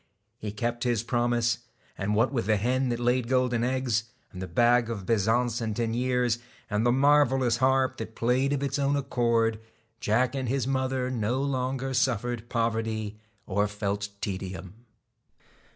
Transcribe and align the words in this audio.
He 0.39 0.51
kept 0.51 0.83
his 0.83 1.03
promise, 1.03 1.59
and 1.95 2.15
what 2.15 2.33
with 2.33 2.47
the 2.47 2.57
hen 2.57 2.89
that 2.89 2.99
laid 2.99 3.27
golden 3.27 3.63
eggs, 3.63 4.05
and 4.31 4.41
the 4.41 4.47
bags 4.47 4.89
of 4.89 5.05
bezants 5.05 5.61
and 5.61 5.75
deniers, 5.75 6.39
and 6.71 6.83
the 6.83 6.91
marvellous 6.91 7.57
harp 7.57 7.97
that 7.97 8.15
played 8.15 8.51
of 8.51 8.63
its 8.63 8.79
own 8.79 8.95
accord, 8.95 9.59
Jack 9.99 10.33
and 10.33 10.49
his 10.49 10.65
mother 10.65 11.11
no 11.11 11.39
longer 11.43 11.93
suffered 11.93 12.49
poverty 12.49 13.19
or 13.45 13.67
felt 13.67 14.09
tedium. 14.21 14.73